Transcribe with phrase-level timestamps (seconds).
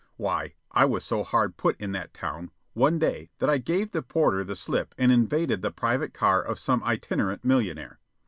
[0.17, 4.01] Why, I was so hard put in that town, one day, that I gave the
[4.01, 7.99] porter the slip and invaded the private car of some itinerant millionnaire.